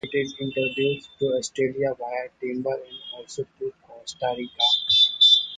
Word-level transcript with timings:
It 0.03 0.15
is 0.17 0.33
introduced 0.39 1.09
to 1.19 1.35
Australia 1.35 1.93
via 1.93 2.29
timber 2.39 2.71
and 2.73 2.99
also 3.13 3.45
to 3.59 3.71
Costa 3.87 4.33
Rica. 4.35 4.63